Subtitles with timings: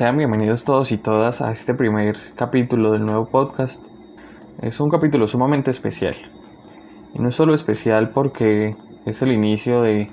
[0.00, 3.78] Sean bienvenidos todos y todas a este primer capítulo del nuevo podcast.
[4.62, 6.14] Es un capítulo sumamente especial.
[7.12, 10.08] Y no solo especial porque es el inicio de,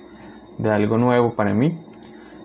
[0.65, 1.79] algo nuevo para mí,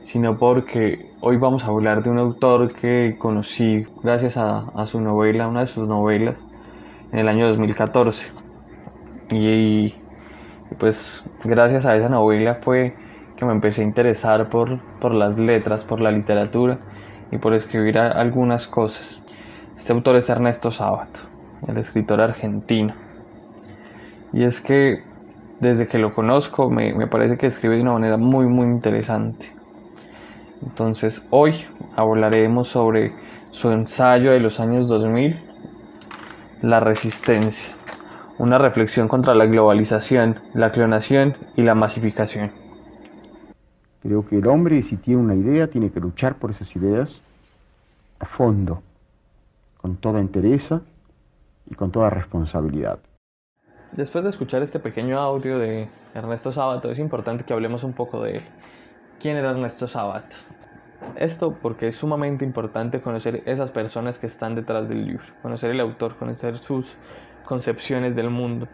[0.05, 5.49] sino porque hoy vamos a hablar de un autor que conocí gracias a, su novela,
[5.49, 6.39] una de sus novelas,
[7.11, 8.31] en el año 2014.
[9.33, 9.97] Y,
[10.79, 12.95] pues gracias a esa novela fue
[13.35, 16.79] que me empecé a interesar por, por las letras, por la literatura
[17.33, 19.21] y por escribir algunas cosas.
[19.77, 21.21] Este autor es Ernesto Sábato,
[21.67, 22.95] el escritor argentino.
[24.33, 25.03] Y es que
[25.59, 29.51] desde que lo conozco me, me parece que escribe de una manera muy muy interesante.
[30.63, 31.65] Entonces hoy
[31.97, 33.13] hablaremos sobre
[33.51, 35.41] su ensayo de los años 2000,
[36.63, 37.75] La resistencia,
[38.39, 42.62] una reflexión contra la globalización, la clonación y la masificación.
[44.03, 47.23] Creo que el hombre, si tiene una idea, tiene que luchar por esas ideas
[48.19, 48.83] a fondo,
[49.81, 50.81] con toda entereza
[51.71, 52.99] y con toda responsabilidad.
[53.93, 58.23] Después de escuchar este pequeño audio de Ernesto Sábato, es importante que hablemos un poco
[58.23, 58.43] de él.
[59.21, 60.35] ¿Quién era Ernesto Sábato?
[61.15, 65.81] Esto porque es sumamente importante conocer esas personas que están detrás del libro, conocer el
[65.81, 66.87] autor, conocer sus
[67.45, 68.67] concepciones del mundo,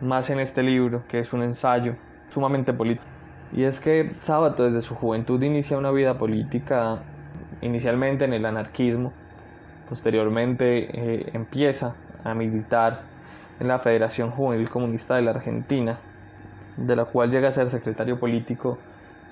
[0.00, 1.96] más en este libro que es un ensayo
[2.28, 3.19] sumamente político.
[3.52, 6.98] Y es que Sábato desde su juventud inicia una vida política
[7.60, 9.12] inicialmente en el anarquismo,
[9.88, 13.00] posteriormente eh, empieza a militar
[13.58, 15.98] en la Federación Juvenil Comunista de la Argentina,
[16.76, 18.78] de la cual llega a ser secretario político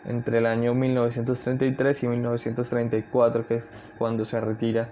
[0.06, 4.88] entre el año 1933 y 1934, que es cuando se retira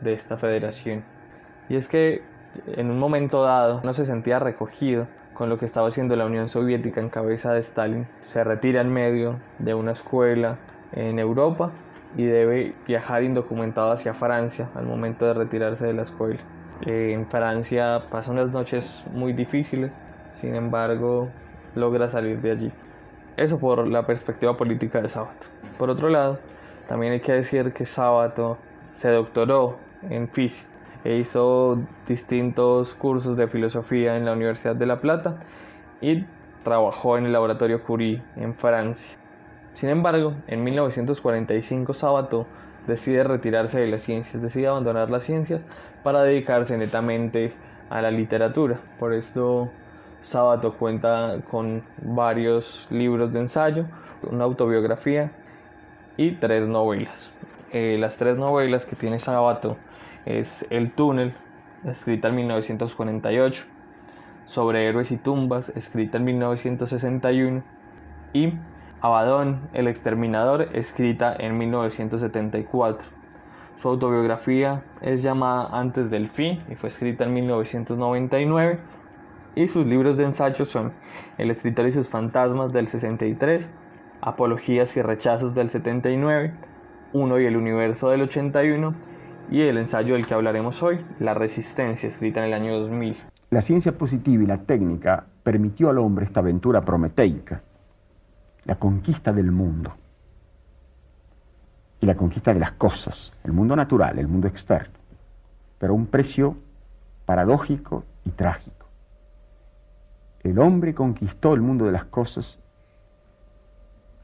[0.00, 1.04] de esta federación.
[1.68, 2.22] Y es que
[2.66, 5.06] en un momento dado no se sentía recogido
[5.36, 8.06] con lo que estaba haciendo la Unión Soviética en cabeza de Stalin.
[8.28, 10.56] Se retira en medio de una escuela
[10.92, 11.70] en Europa
[12.16, 16.40] y debe viajar indocumentado hacia Francia al momento de retirarse de la escuela.
[16.86, 19.90] Eh, en Francia pasa unas noches muy difíciles,
[20.40, 21.28] sin embargo
[21.74, 22.72] logra salir de allí.
[23.36, 25.46] Eso por la perspectiva política de Sábato.
[25.78, 26.38] Por otro lado,
[26.88, 28.56] también hay que decir que Sábato
[28.94, 29.76] se doctoró
[30.08, 30.75] en física
[31.06, 31.78] e hizo
[32.08, 35.36] distintos cursos de filosofía en la Universidad de La Plata
[36.00, 36.24] y
[36.64, 39.14] trabajó en el laboratorio Curie en Francia.
[39.74, 42.46] Sin embargo, en 1945 Sábato
[42.88, 45.60] decide retirarse de las ciencias, decide abandonar las ciencias
[46.02, 47.52] para dedicarse netamente
[47.88, 48.80] a la literatura.
[48.98, 49.70] Por esto
[50.22, 53.84] Sábato cuenta con varios libros de ensayo,
[54.28, 55.30] una autobiografía
[56.16, 57.30] y tres novelas.
[57.70, 59.76] Eh, las tres novelas que tiene Sábato
[60.26, 61.34] es El túnel,
[61.84, 63.64] escrita en 1948,
[64.44, 67.62] Sobre héroes y tumbas, escrita en 1961,
[68.32, 68.52] y
[69.00, 73.08] Abadón, el exterminador, escrita en 1974.
[73.76, 78.78] Su autobiografía es llamada Antes del fin y fue escrita en 1999.
[79.54, 80.92] Y sus libros de ensayo son
[81.38, 83.70] El escritor y sus fantasmas del 63,
[84.20, 86.52] Apologías y rechazos del 79,
[87.12, 88.94] Uno y el universo del 81
[89.50, 93.16] y el ensayo del que hablaremos hoy, La resistencia, escrita en el año 2000.
[93.50, 97.62] La ciencia positiva y la técnica permitió al hombre esta aventura prometeica,
[98.64, 99.94] la conquista del mundo
[102.00, 104.94] y la conquista de las cosas, el mundo natural, el mundo externo,
[105.78, 106.56] pero a un precio
[107.24, 108.86] paradójico y trágico.
[110.42, 112.58] El hombre conquistó el mundo de las cosas,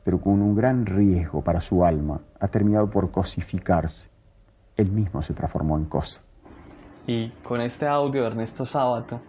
[0.04, 4.11] pero con un gran riesgo para su alma, ha terminado por cosificarse
[4.76, 6.22] él mismo se transformó en cosa.
[7.06, 9.20] Y con este audio de Ernesto Sábato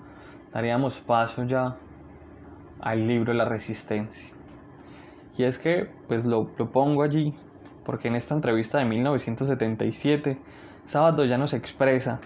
[0.54, 1.76] daríamos paso ya
[2.80, 4.30] al libro La Resistencia.
[5.38, 7.36] Y es que pues lo, lo pongo allí
[7.86, 10.38] porque en esta entrevista de 1977
[10.86, 12.20] Sábato ya nos expresa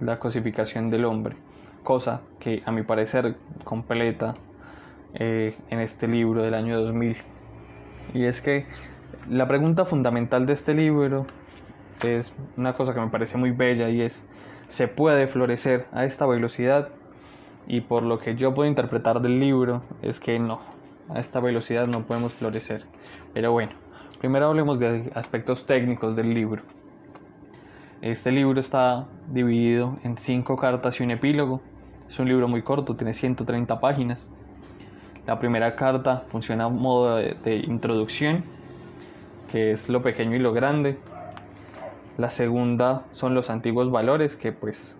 [0.00, 1.36] la cosificación del hombre,
[1.84, 4.34] cosa que a mi parecer completa
[5.14, 7.16] eh, en este libro del año 2000.
[8.14, 8.66] Y es que
[9.28, 11.26] la pregunta fundamental de este libro
[12.04, 14.24] es una cosa que me parece muy bella y es,
[14.68, 16.88] ¿se puede florecer a esta velocidad?
[17.66, 20.60] Y por lo que yo puedo interpretar del libro es que no,
[21.08, 22.84] a esta velocidad no podemos florecer.
[23.32, 23.72] Pero bueno,
[24.20, 26.62] primero hablemos de aspectos técnicos del libro.
[28.02, 31.60] Este libro está dividido en cinco cartas y un epílogo.
[32.08, 34.26] Es un libro muy corto, tiene 130 páginas.
[35.26, 38.44] La primera carta funciona a modo de, de introducción,
[39.52, 40.98] que es lo pequeño y lo grande.
[42.20, 44.94] La segunda son los antiguos valores, que pues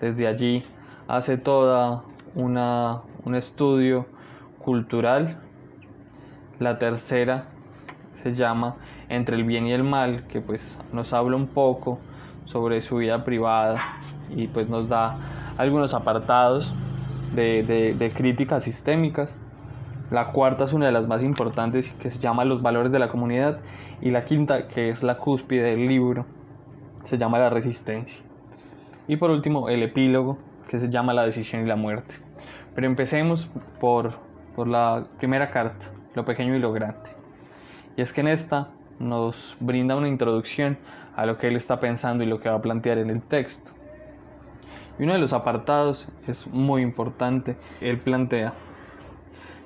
[0.00, 0.64] desde allí
[1.06, 2.02] hace toda
[2.34, 4.06] una, un estudio
[4.58, 5.36] cultural.
[6.60, 7.44] La tercera
[8.22, 8.76] se llama
[9.10, 11.98] entre el bien y el mal, que pues nos habla un poco
[12.46, 13.98] sobre su vida privada
[14.34, 15.18] y pues nos da
[15.58, 16.72] algunos apartados
[17.34, 19.36] de, de críticas sistémicas.
[20.10, 23.08] La cuarta es una de las más importantes que se llama Los valores de la
[23.08, 23.58] comunidad
[24.00, 26.24] y la quinta, que es la cúspide del libro,
[27.04, 28.22] se llama La resistencia.
[29.08, 30.38] Y por último, el epílogo,
[30.68, 32.14] que se llama La decisión y la muerte.
[32.74, 33.50] Pero empecemos
[33.80, 34.14] por,
[34.54, 37.10] por la primera carta, lo pequeño y lo grande.
[37.96, 38.68] Y es que en esta
[38.98, 40.78] nos brinda una introducción
[41.16, 43.70] a lo que él está pensando y lo que va a plantear en el texto.
[44.98, 47.56] Y uno de los apartados es muy importante.
[47.80, 48.54] Él plantea,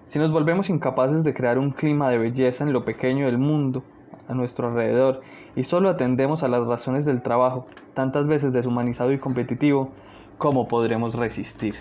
[0.05, 3.83] si nos volvemos incapaces de crear un clima de belleza en lo pequeño del mundo,
[4.29, 5.21] a nuestro alrededor,
[5.55, 9.91] y solo atendemos a las razones del trabajo, tantas veces deshumanizado y competitivo,
[10.39, 11.77] ¿cómo podremos resistir?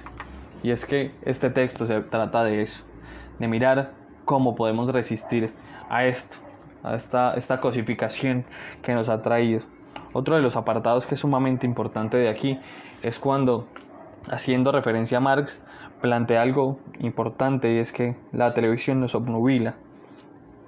[0.63, 2.83] Y es que este texto se trata de eso,
[3.39, 3.91] de mirar
[4.25, 5.53] cómo podemos resistir
[5.89, 6.37] a esto,
[6.83, 8.45] a esta, esta cosificación
[8.81, 9.61] que nos ha traído.
[10.13, 12.59] Otro de los apartados que es sumamente importante de aquí
[13.03, 13.67] es cuando,
[14.29, 15.61] haciendo referencia a Marx,
[16.01, 19.75] plantea algo importante y es que la televisión nos obnubila.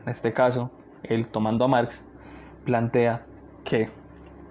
[0.03, 0.71] En este caso,
[1.03, 2.03] él tomando a Marx,
[2.65, 3.23] plantea
[3.63, 3.89] que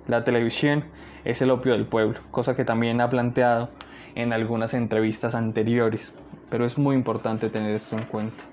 [0.06, 0.84] la televisión
[1.24, 3.70] es el opio del pueblo, cosa que también ha planteado
[4.14, 6.12] en algunas entrevistas anteriores,
[6.48, 8.44] pero es muy importante tener esto en cuenta.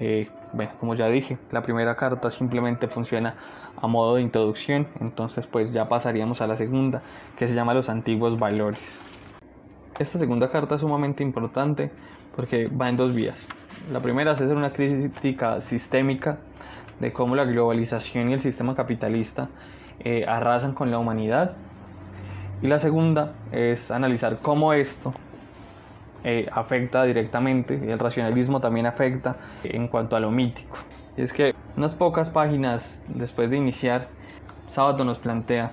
[0.00, 3.36] Eh, bueno, como ya dije, la primera carta simplemente funciona
[3.80, 7.02] a modo de introducción, entonces pues ya pasaríamos a la segunda,
[7.36, 9.00] que se llama los antiguos valores.
[9.98, 11.90] Esta segunda carta es sumamente importante
[12.34, 13.46] porque va en dos vías.
[13.92, 16.38] La primera es hacer una crítica sistémica
[17.00, 19.48] de cómo la globalización y el sistema capitalista
[20.00, 21.52] eh, arrasan con la humanidad.
[22.62, 25.12] Y la segunda es analizar cómo esto
[26.22, 30.78] eh, afecta directamente, y el racionalismo también afecta en cuanto a lo mítico.
[31.16, 34.08] Y es que unas pocas páginas después de iniciar,
[34.68, 35.72] Sábado nos plantea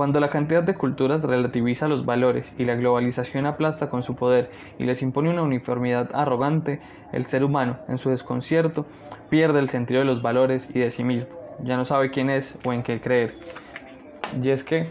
[0.00, 4.50] cuando la cantidad de culturas relativiza los valores y la globalización aplasta con su poder
[4.78, 6.80] y les impone una uniformidad arrogante,
[7.12, 8.86] el ser humano, en su desconcierto,
[9.28, 11.28] pierde el sentido de los valores y de sí mismo.
[11.64, 13.34] Ya no sabe quién es o en qué creer.
[14.42, 14.86] Y es que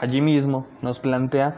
[0.00, 1.56] allí mismo nos plantea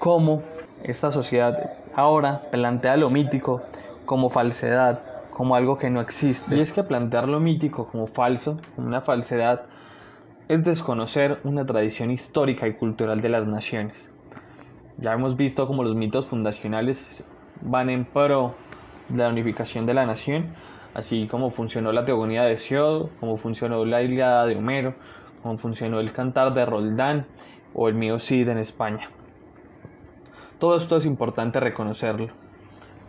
[0.00, 0.42] cómo
[0.82, 3.62] esta sociedad ahora plantea lo mítico
[4.04, 4.98] como falsedad,
[5.32, 6.56] como algo que no existe.
[6.56, 9.66] Y es que plantear lo mítico como falso, como una falsedad,
[10.48, 14.10] es desconocer una tradición histórica y cultural de las naciones.
[14.96, 17.24] Ya hemos visto cómo los mitos fundacionales
[17.62, 18.54] van en pro
[19.08, 20.54] de la unificación de la nación,
[20.94, 24.94] así como funcionó la teogonía de Siodo, como funcionó la Ilíada de Homero,
[25.42, 27.26] como funcionó el Cantar de Roldán
[27.74, 29.10] o el Mío Cid en España.
[30.60, 32.28] Todo esto es importante reconocerlo.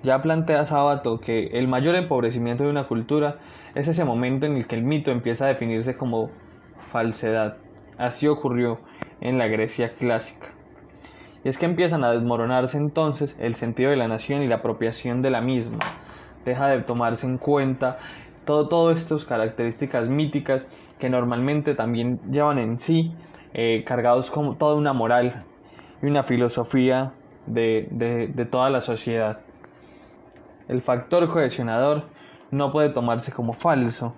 [0.02, 3.38] Ya plantea Sábato que el mayor empobrecimiento de una cultura
[3.76, 6.32] es ese momento en el que el mito empieza a definirse como
[6.92, 7.58] falsedad.
[7.98, 8.80] Así ocurrió
[9.22, 10.48] en la Grecia clásica.
[11.44, 15.22] Y es que empiezan a desmoronarse entonces el sentido de la nación y la apropiación
[15.22, 15.80] de la misma.
[16.46, 18.00] Deja de tomarse en cuenta
[18.46, 20.68] todo, todas estas características míticas
[21.00, 23.14] que normalmente también llevan en sí
[23.54, 25.44] eh, cargados como toda una moral
[26.02, 27.14] y una filosofía
[27.46, 29.40] de, de toda la sociedad.
[30.68, 32.04] El factor cohesionador
[32.52, 34.14] no puede tomarse como falso.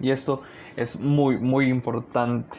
[0.00, 0.42] Y esto
[0.76, 2.58] es muy, muy importante.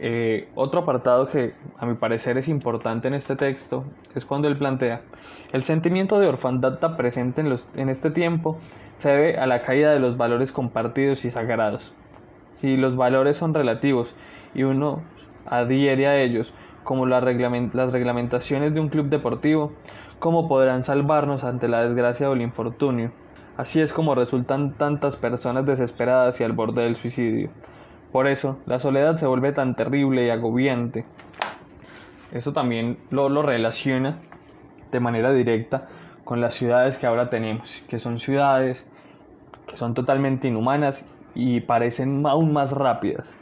[0.00, 4.56] Eh, otro apartado que a mi parecer es importante en este texto es cuando él
[4.56, 5.02] plantea
[5.52, 8.56] el sentimiento de orfandad tan presente en, los, en este tiempo
[8.96, 11.92] se debe a la caída de los valores compartidos y sagrados.
[12.50, 14.14] Si los valores son relativos
[14.54, 15.02] y uno
[15.44, 19.72] adhiere a ellos, como las reglamentaciones de un club deportivo,
[20.18, 23.12] ¿cómo podrán salvarnos ante la desgracia o el infortunio?
[23.56, 27.50] Así es como resultan tantas personas desesperadas y al borde del suicidio.
[28.10, 31.04] Por eso, la soledad se vuelve tan terrible y agobiante.
[32.32, 34.18] Esto también lo, lo relaciona
[34.90, 35.88] de manera directa
[36.24, 38.86] con las ciudades que ahora tenemos, que son ciudades
[39.66, 41.04] que son totalmente inhumanas
[41.34, 43.34] y parecen aún más rápidas.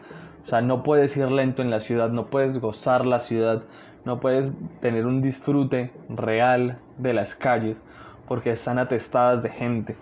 [0.44, 3.62] O sea, no puedes ir lento en la ciudad, no puedes gozar la ciudad,
[4.04, 7.82] no puedes tener un disfrute real de las calles,
[8.30, 9.96] porque están atestadas de gente.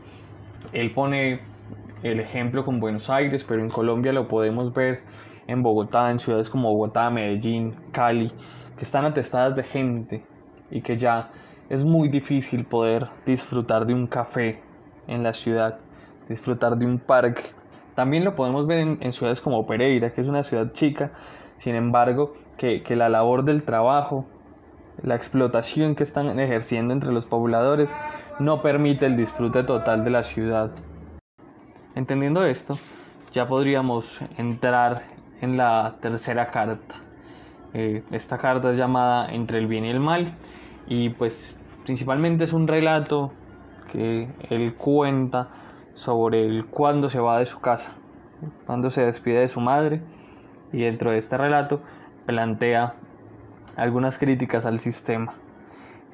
[0.74, 1.40] Él pone
[2.02, 5.00] el ejemplo con Buenos Aires, pero en Colombia lo podemos ver
[5.46, 8.30] en Bogotá, en ciudades como Bogotá, Medellín, Cali,
[8.76, 10.22] que están atestadas de gente
[10.70, 11.30] y que ya
[11.70, 14.60] es muy difícil poder disfrutar de un café
[15.06, 15.78] en la ciudad,
[16.28, 17.44] disfrutar de un parque.
[17.94, 21.12] También lo podemos ver en, ciudades como Pereira, que es una ciudad chica,
[21.56, 24.26] sin embargo, que, que la labor del trabajo,
[25.02, 27.90] la explotación que están ejerciendo entre los pobladores
[28.38, 30.70] no permite el disfrute total de la ciudad.
[31.94, 32.78] Entendiendo esto,
[33.32, 35.02] ya podríamos entrar
[35.40, 36.96] en la tercera carta.
[37.74, 40.34] Eh, esta carta es llamada Entre el bien y el mal
[40.86, 41.54] y pues
[41.84, 43.32] principalmente es un relato
[43.92, 45.48] que él cuenta
[45.94, 47.94] sobre el cuándo se va de su casa,
[48.66, 50.00] cuando se despide de su madre
[50.72, 51.80] y dentro de este relato
[52.24, 52.94] plantea
[53.76, 55.34] algunas críticas al sistema.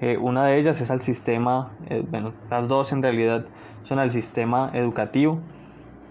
[0.00, 3.46] Eh, una de ellas es al sistema, eh, bueno, las dos en realidad
[3.84, 5.38] son al sistema educativo,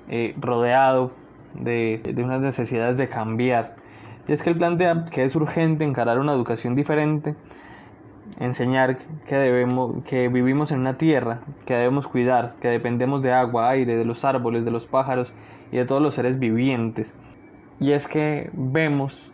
[0.09, 1.11] eh, rodeado
[1.53, 3.75] de, de, unas necesidades de cambiar.
[4.27, 7.35] Y es que él plantea que es urgente encarar una educación diferente,
[8.39, 13.69] enseñar que, debemos, que vivimos en una tierra, que debemos cuidar, que dependemos de agua,
[13.69, 15.33] aire, de los árboles, de los pájaros
[15.71, 17.13] y de todos los seres vivientes.
[17.79, 19.31] Y es que vemos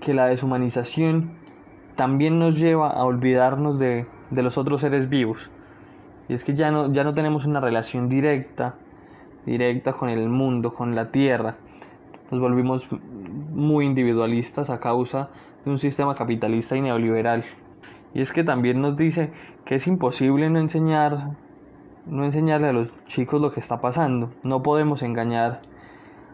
[0.00, 1.32] que la deshumanización
[1.98, 5.50] también nos lleva a olvidarnos de, de los otros seres vivos.
[6.28, 8.76] Y es que ya no, ya no tenemos una relación directa,
[9.44, 11.56] directa con el mundo, con la tierra.
[12.30, 12.88] Nos volvimos
[13.50, 15.30] muy individualistas a causa
[15.64, 17.42] de un sistema capitalista y neoliberal.
[18.14, 19.32] Y es que también nos dice
[19.64, 21.30] que es imposible no enseñar,
[22.06, 24.30] no enseñarle a los chicos lo que está pasando.
[24.44, 25.62] No podemos engañar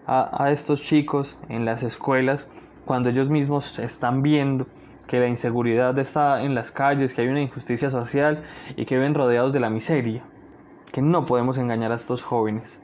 [0.07, 2.47] a, a estos chicos en las escuelas
[2.85, 4.67] cuando ellos mismos están viendo
[5.07, 8.43] que la inseguridad está en las calles, que hay una injusticia social
[8.77, 10.23] y que viven rodeados de la miseria,
[10.93, 12.81] que no podemos engañar a estos jóvenes.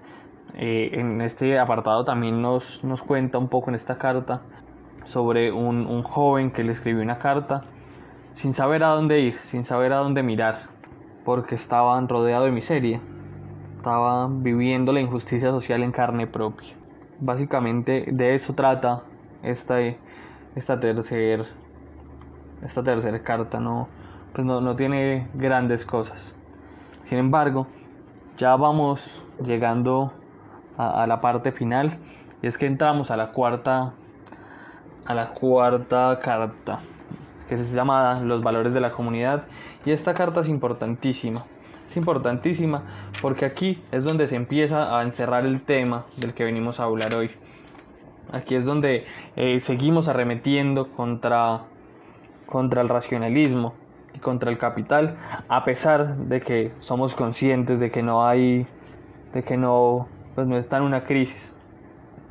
[0.55, 4.43] Eh, en este apartado también nos, nos, cuenta un poco en esta carta
[5.05, 7.63] sobre un, joven que le escribió una carta
[8.35, 10.59] sin saber a dónde ir, sin saber a dónde mirar,
[11.25, 13.01] porque estaban rodeados de miseria,
[13.77, 16.75] estaban viviendo la injusticia social en carne propia.
[17.21, 19.03] Básicamente de eso trata
[19.43, 19.79] esta,
[20.55, 21.45] esta tercera
[22.63, 23.89] esta tercera carta no,
[24.33, 26.35] pues no, no tiene grandes cosas.
[27.03, 27.67] Sin embargo,
[28.37, 30.13] ya vamos llegando
[30.79, 31.99] a, la parte final
[32.41, 33.93] y es que entramos a la cuarta
[35.05, 36.81] a la cuarta carta
[37.49, 39.45] que se llama los valores de la comunidad
[39.85, 41.45] y esta carta es importantísima
[41.87, 42.83] es importantísima
[43.21, 47.15] porque aquí es donde se empieza a encerrar el tema del que venimos a hablar
[47.15, 47.31] hoy
[48.33, 49.05] aquí es donde
[49.37, 51.65] eh, seguimos arremetiendo contra
[52.51, 53.73] contra el racionalismo
[54.15, 55.17] y contra el capital,
[55.49, 58.67] a pesar de que somos conscientes de que no hay,
[59.33, 61.55] de que no, pues no está en una crisis.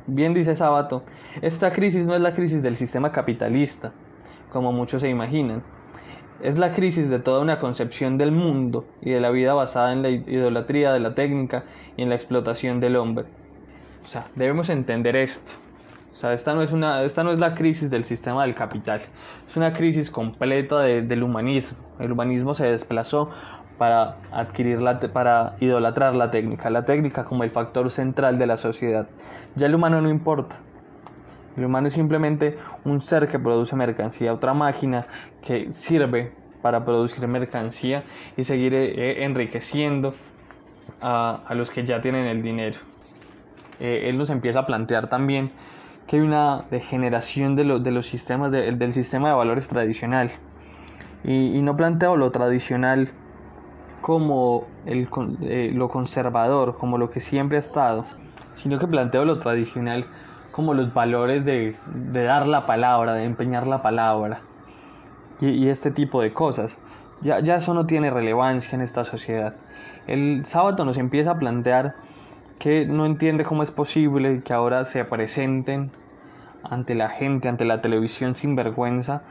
[0.06, 1.02] Bien dice Sábato,
[1.42, 3.92] esta crisis no es la crisis del sistema capitalista,
[4.52, 5.62] como muchos se imaginan.
[6.42, 10.02] Es la crisis de toda una concepción del mundo y de la vida basada en
[10.02, 11.64] la idolatría de la técnica
[11.96, 13.26] y en la explotación del hombre.
[14.02, 15.52] O sea, debemos entender esto.
[16.12, 19.00] O sea, esta no, es una, esta no es la crisis del sistema del capital,
[19.48, 21.78] es una crisis completa de, del humanismo.
[21.98, 23.30] El humanismo se desplazó
[23.78, 28.56] para adquirir la, para idolatrar la técnica, la técnica como el factor central de la
[28.56, 29.08] sociedad.
[29.54, 30.56] Ya el humano no importa.
[31.56, 35.06] El humano es simplemente un ser que produce mercancía, otra máquina
[35.42, 38.04] que sirve para producir mercancía
[38.36, 40.14] y seguir eh, enriqueciendo
[41.00, 42.78] a, a, los que ya tienen el dinero.
[43.80, 45.52] Eh, él nos empieza a plantear también
[46.10, 50.28] que hay una degeneración de, lo, de los sistemas de, del sistema de valores tradicional
[51.22, 53.10] y, y, no planteo lo tradicional
[54.00, 55.08] como el,
[55.42, 58.06] eh, lo conservador, como lo que siempre ha estado,
[58.54, 60.04] sino que planteo lo tradicional
[60.50, 64.40] como los valores de, de dar la palabra, de empeñar la palabra
[65.40, 66.76] y, y este tipo de cosas.
[67.20, 69.54] Ya, ya eso no tiene relevancia en esta sociedad.
[70.08, 71.94] El sábado nos empieza a plantear
[72.58, 75.92] que no entiende cómo es posible que ahora se presenten
[76.62, 79.22] ante la gente, ante la televisión sin vergüenza,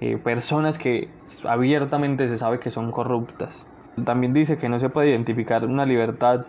[0.00, 1.08] eh, personas que
[1.44, 3.66] abiertamente se sabe que son corruptas.
[4.04, 6.46] También dice que no se puede identificar una libertad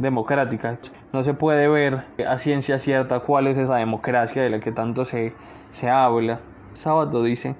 [0.00, 0.78] democrática,
[1.12, 5.04] no se puede ver a ciencia cierta cuál es esa democracia de la que tanto
[5.04, 5.32] se,
[5.70, 6.40] se habla.
[6.74, 7.56] Sábado dice,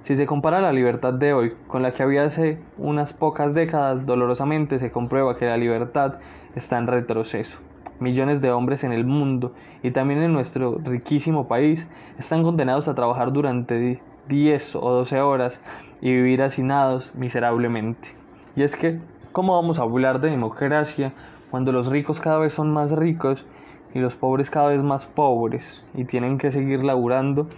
[0.00, 4.06] si se compara la libertad de hoy con la que había hace unas pocas décadas,
[4.06, 6.18] dolorosamente se comprueba que la libertad
[6.54, 7.63] está en retroceso
[8.00, 11.88] millones de hombres en el mundo y también en nuestro riquísimo país
[12.18, 15.60] están condenados a trabajar durante 10 o 12 horas
[16.00, 18.08] y vivir hacinados miserablemente.
[18.56, 19.00] Y es que,
[19.32, 21.12] ¿cómo vamos a hablar de democracia
[21.50, 23.46] cuando los ricos cada vez son más ricos
[23.94, 27.48] y los pobres cada vez más pobres y tienen que seguir laburando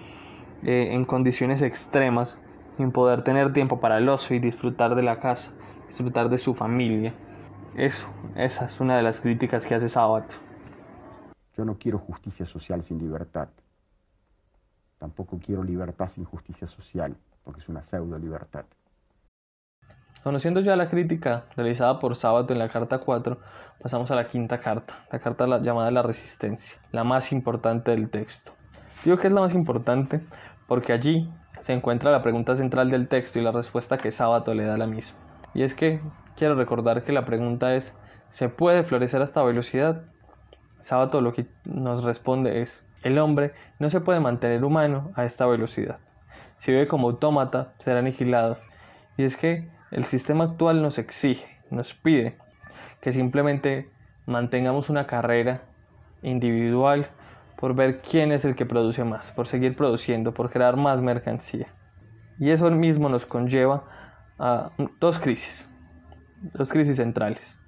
[0.63, 2.39] eh, en condiciones extremas
[2.77, 5.53] sin poder tener tiempo para el ocio y disfrutar de la casa,
[5.89, 7.15] disfrutar de su familia?
[7.77, 10.25] Eso, esa es una de las críticas que hace Sabat.
[11.59, 13.49] Yo no quiero justicia social sin libertad.
[14.97, 17.15] Tampoco quiero libertad sin justicia social,
[17.45, 18.65] porque es una pseudo libertad.
[20.25, 23.39] Conociendo ya la crítica realizada por Sábato en la carta 4,
[23.83, 28.53] pasamos a la quinta carta, la carta llamada la resistencia, la más importante del texto.
[29.05, 30.23] Digo que es la más importante
[30.67, 31.31] porque allí
[31.61, 34.79] se encuentra la pregunta central del texto y la respuesta que Sábato le da a
[34.79, 35.19] la misma.
[35.53, 36.01] Y es que
[36.37, 37.95] quiero recordar que la pregunta es,
[38.31, 40.03] ¿se puede florecer a esta velocidad?
[40.81, 45.47] Sábato lo que nos responde es, el hombre no se puede mantener humano a esta
[45.47, 45.99] velocidad.
[46.59, 48.59] Si vive como autómata, será aniquilado.
[49.17, 52.37] Y es que el sistema actual nos exige, nos pide
[53.01, 53.91] que simplemente
[54.27, 55.63] mantengamos una carrera
[56.23, 57.07] individual
[57.57, 61.69] por ver quién es el que produce más, por seguir produciendo, por crear más mercancía.
[62.39, 63.85] Y eso mismo nos conlleva
[64.39, 65.71] a dos crisis,
[66.55, 67.59] dos crisis centrales.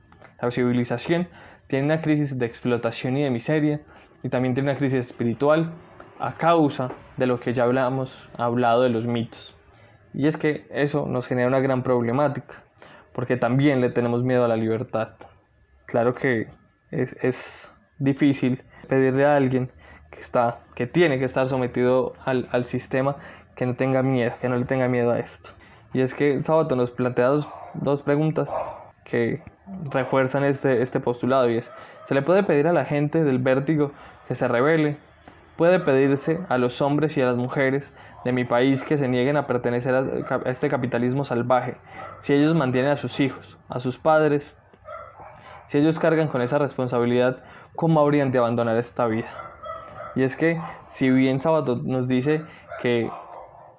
[0.40, 1.28] La civilización
[1.66, 3.80] tiene una crisis de explotación y de miseria
[4.22, 5.72] y también tiene una crisis espiritual
[6.18, 9.54] a causa de lo que ya hablamos, hablado de los mitos.
[10.14, 12.62] Y es que eso nos genera una gran problemática,
[13.12, 15.10] porque también le tenemos miedo a la libertad.
[15.86, 16.48] Claro que
[16.90, 19.70] es, es difícil pedirle a alguien
[20.10, 23.16] que, está, que tiene que estar sometido al, al, sistema
[23.54, 25.50] que no tenga miedo, que no le tenga miedo a esto.
[25.92, 28.50] Y es que el sábado nos plantea dos, dos preguntas
[29.04, 29.42] que
[29.90, 31.70] refuerzan este, este postulado y es,
[32.04, 33.92] ¿se le puede pedir a la gente del vértigo
[34.26, 34.96] que se revele?
[35.56, 37.92] ¿Puede pedirse a los hombres y a las mujeres
[38.24, 41.76] de mi país que se nieguen a pertenecer a este capitalismo salvaje
[42.18, 44.56] si ellos mantienen a sus hijos, a sus padres?
[45.66, 47.42] Si ellos cargan con esa responsabilidad,
[47.74, 49.28] ¿cómo habrían de abandonar esta vida?
[50.14, 52.42] Y es que, si bien Sábado nos dice
[52.80, 53.10] que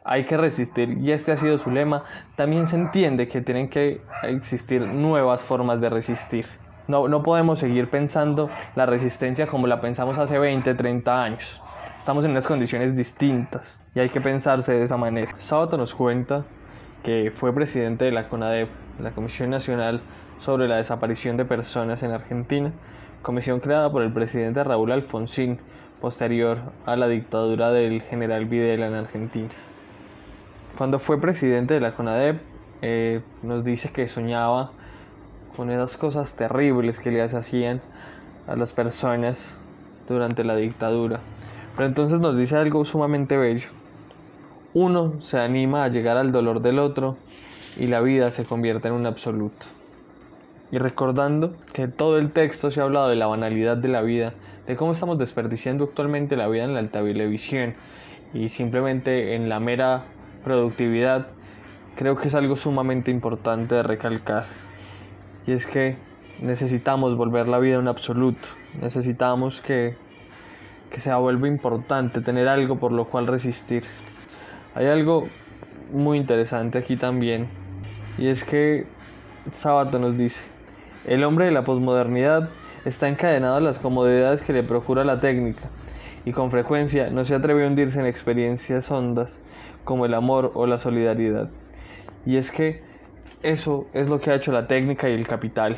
[0.10, 2.04] hay que resistir y este ha sido su lema,
[2.36, 6.48] también se entiende que tienen que existir nuevas formas de resistir.
[6.88, 11.62] No, no podemos seguir pensando la resistencia como la pensamos hace 20, 30 años.
[12.00, 15.36] Estamos en unas condiciones distintas y hay que pensarse de esa manera.
[15.38, 16.44] Sábato nos cuenta
[17.04, 18.68] que fue presidente de la CONADEP,
[19.00, 20.02] la Comisión Nacional
[20.40, 22.72] sobre la Desaparición de Personas en Argentina,
[23.22, 25.60] comisión creada por el presidente Raúl Alfonsín
[26.02, 29.50] posterior a la dictadura del general Videla en Argentina.
[30.78, 32.42] Cuando fue presidente de la CONADEP,
[32.82, 34.72] eh, nos dice que soñaba
[35.56, 37.82] con esas cosas terribles que le hacían
[38.48, 39.58] a las personas
[40.08, 41.20] durante la dictadura.
[41.76, 43.68] Pero entonces nos dice algo sumamente bello.
[44.74, 47.18] Uno se anima a llegar al dolor del otro
[47.78, 49.66] y la vida se convierte en un absoluto.
[50.72, 54.34] Y recordando que todo el texto se ha hablado de la banalidad de la vida,
[54.68, 57.74] de cómo estamos desperdiciando actualmente la vida en la televisión
[58.34, 60.06] y simplemente en la mera
[60.44, 61.28] productividad,
[61.96, 64.46] creo que es algo sumamente importante de recalcar.
[65.46, 65.98] Y es que
[66.42, 68.48] necesitamos volver la vida un absoluto.
[68.82, 69.96] Necesitamos que,
[70.92, 73.84] que se vuelva importante, tener algo por lo cual resistir.
[74.76, 75.28] Hay algo
[75.92, 77.48] muy interesante aquí también.
[78.18, 78.86] Y es que
[79.52, 80.44] Sábato nos dice,
[81.06, 82.50] el hombre de la posmodernidad
[82.86, 85.70] está encadenado a las comodidades que le procura la técnica
[86.26, 89.40] y con frecuencia no se atreve a hundirse en experiencias hondas
[89.84, 91.50] como el amor o la solidaridad.
[92.26, 92.82] Y es que
[93.42, 95.78] eso es lo que ha hecho la técnica y el capital.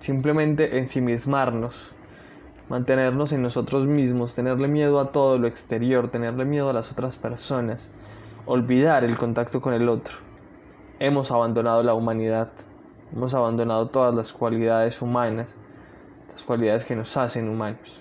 [0.00, 1.90] Simplemente ensimismarnos,
[2.68, 7.16] mantenernos en nosotros mismos, tenerle miedo a todo lo exterior, tenerle miedo a las otras
[7.16, 7.90] personas,
[8.46, 10.14] olvidar el contacto con el otro.
[10.98, 12.50] Hemos abandonado la humanidad,
[13.14, 15.54] hemos abandonado todas las cualidades humanas,
[16.32, 18.00] las cualidades que nos hacen humanos.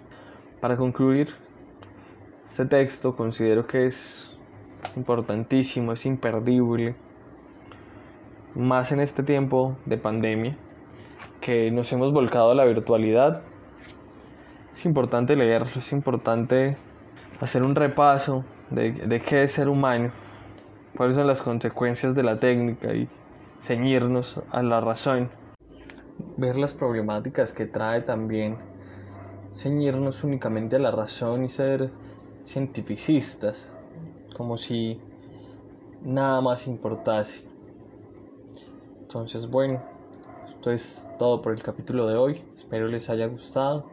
[0.61, 1.33] Para concluir,
[2.49, 4.31] este texto considero que es
[4.95, 6.95] importantísimo, es imperdible,
[8.55, 10.57] más en este tiempo de pandemia,
[11.41, 13.41] que nos hemos volcado a la virtualidad.
[14.73, 16.77] Es importante leerlo, es importante
[17.39, 20.11] hacer un repaso de, de qué es ser humano,
[20.95, 23.07] cuáles son las consecuencias de la técnica y
[23.61, 25.29] ceñirnos a la razón.
[26.37, 28.57] Ver las problemáticas que trae también,
[29.55, 31.91] ceñirnos únicamente a la razón y ser
[32.45, 33.71] cientificistas,
[34.37, 34.99] como si
[36.03, 37.43] nada más importase.
[39.01, 39.81] Entonces, bueno,
[40.47, 42.43] esto es todo por el capítulo de hoy.
[42.55, 43.85] Espero les haya gustado.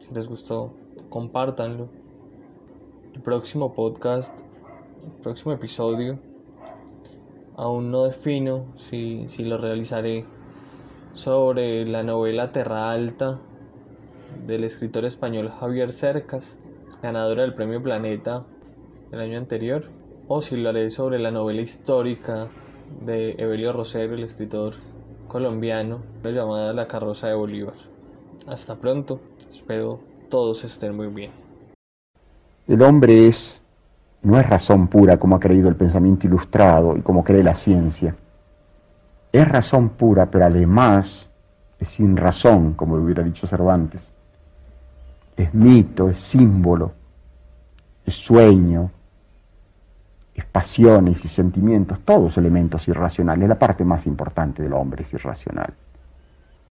[0.00, 0.72] Si les gustó,
[1.10, 1.88] compártanlo.
[3.12, 4.32] El próximo podcast,
[5.04, 6.18] el próximo episodio,
[7.56, 10.24] aún no defino si, si lo realizaré
[11.12, 13.38] sobre la novela Terra Alta
[14.46, 16.56] del escritor español Javier Cercas,
[17.02, 18.46] ganadora del Premio Planeta
[19.12, 19.84] el año anterior,
[20.28, 22.48] o si lo haré sobre la novela histórica
[23.04, 24.74] de Evelio Rosero, el escritor
[25.28, 27.74] colombiano, llamada La carroza de Bolívar.
[28.46, 31.30] Hasta pronto, espero todos estén muy bien.
[32.66, 33.62] El hombre es,
[34.22, 38.16] no es razón pura como ha creído el pensamiento ilustrado y como cree la ciencia.
[39.32, 41.28] Es razón pura, pero además
[41.78, 44.10] es sin razón, como hubiera dicho Cervantes,
[45.36, 46.92] es mito, es símbolo,
[48.04, 48.90] es sueño,
[50.44, 53.48] pasiones y sentimientos, todos elementos irracionales.
[53.48, 55.72] La parte más importante del hombre es irracional.